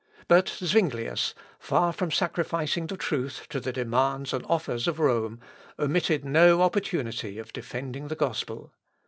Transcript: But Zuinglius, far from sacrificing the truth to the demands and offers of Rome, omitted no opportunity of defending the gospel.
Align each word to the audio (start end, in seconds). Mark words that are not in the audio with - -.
But 0.27 0.47
Zuinglius, 0.49 1.35
far 1.59 1.93
from 1.93 2.09
sacrificing 2.09 2.87
the 2.87 2.97
truth 2.97 3.45
to 3.49 3.59
the 3.59 3.71
demands 3.71 4.33
and 4.33 4.43
offers 4.49 4.87
of 4.87 4.97
Rome, 4.97 5.39
omitted 5.77 6.25
no 6.25 6.63
opportunity 6.63 7.37
of 7.37 7.53
defending 7.53 8.07
the 8.07 8.15
gospel. 8.15 8.73